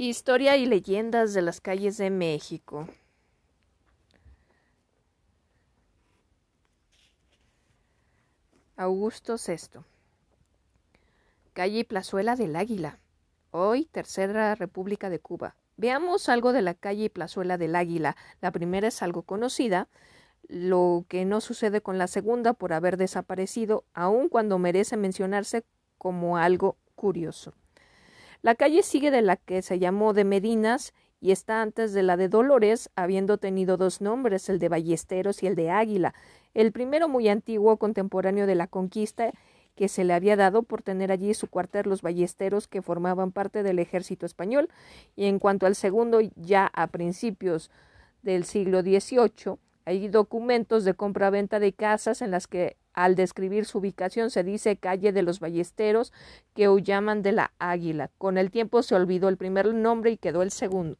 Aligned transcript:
Historia 0.00 0.56
y 0.56 0.64
leyendas 0.64 1.34
de 1.34 1.42
las 1.42 1.60
calles 1.60 1.96
de 1.96 2.08
México. 2.10 2.86
Augusto 8.76 9.34
VI. 9.44 9.80
Calle 11.52 11.80
y 11.80 11.82
Plazuela 11.82 12.36
del 12.36 12.54
Águila. 12.54 13.00
Hoy, 13.50 13.86
Tercera 13.86 14.54
República 14.54 15.10
de 15.10 15.18
Cuba. 15.18 15.56
Veamos 15.76 16.28
algo 16.28 16.52
de 16.52 16.62
la 16.62 16.74
calle 16.74 17.06
y 17.06 17.08
Plazuela 17.08 17.58
del 17.58 17.74
Águila. 17.74 18.16
La 18.40 18.52
primera 18.52 18.86
es 18.86 19.02
algo 19.02 19.22
conocida, 19.22 19.88
lo 20.46 21.06
que 21.08 21.24
no 21.24 21.40
sucede 21.40 21.80
con 21.80 21.98
la 21.98 22.06
segunda 22.06 22.52
por 22.52 22.72
haber 22.72 22.98
desaparecido, 22.98 23.84
aun 23.94 24.28
cuando 24.28 24.60
merece 24.60 24.96
mencionarse 24.96 25.64
como 25.98 26.36
algo 26.36 26.76
curioso. 26.94 27.52
La 28.40 28.54
calle 28.54 28.82
sigue 28.82 29.10
de 29.10 29.22
la 29.22 29.36
que 29.36 29.62
se 29.62 29.78
llamó 29.78 30.12
de 30.12 30.24
Medinas 30.24 30.94
y 31.20 31.32
está 31.32 31.60
antes 31.60 31.92
de 31.92 32.04
la 32.04 32.16
de 32.16 32.28
Dolores, 32.28 32.90
habiendo 32.94 33.38
tenido 33.38 33.76
dos 33.76 34.00
nombres, 34.00 34.48
el 34.48 34.60
de 34.60 34.68
Ballesteros 34.68 35.42
y 35.42 35.48
el 35.48 35.56
de 35.56 35.70
Águila, 35.70 36.14
el 36.54 36.70
primero 36.70 37.08
muy 37.08 37.28
antiguo, 37.28 37.76
contemporáneo 37.78 38.46
de 38.46 38.54
la 38.54 38.68
conquista, 38.68 39.32
que 39.74 39.88
se 39.88 40.04
le 40.04 40.12
había 40.12 40.36
dado 40.36 40.62
por 40.62 40.82
tener 40.82 41.10
allí 41.10 41.34
su 41.34 41.48
cuartel 41.48 41.88
los 41.88 42.02
ballesteros 42.02 42.68
que 42.68 42.82
formaban 42.82 43.32
parte 43.32 43.62
del 43.62 43.78
ejército 43.78 44.26
español, 44.26 44.68
y 45.16 45.26
en 45.26 45.38
cuanto 45.38 45.66
al 45.66 45.74
segundo, 45.74 46.20
ya 46.36 46.70
a 46.72 46.86
principios 46.88 47.70
del 48.22 48.44
siglo 48.44 48.82
XVIII, 48.82 49.58
hay 49.88 50.08
documentos 50.08 50.84
de 50.84 50.92
compra-venta 50.92 51.60
de 51.60 51.72
casas 51.72 52.20
en 52.20 52.30
las 52.30 52.46
que 52.46 52.76
al 52.92 53.14
describir 53.14 53.64
su 53.64 53.78
ubicación 53.78 54.28
se 54.28 54.44
dice 54.44 54.76
calle 54.76 55.12
de 55.12 55.22
los 55.22 55.40
ballesteros 55.40 56.12
que 56.54 56.68
hoy 56.68 56.82
llaman 56.82 57.22
de 57.22 57.32
la 57.32 57.52
águila. 57.58 58.10
Con 58.18 58.36
el 58.36 58.50
tiempo 58.50 58.82
se 58.82 58.94
olvidó 58.94 59.30
el 59.30 59.38
primer 59.38 59.72
nombre 59.72 60.10
y 60.10 60.18
quedó 60.18 60.42
el 60.42 60.50
segundo. 60.50 60.98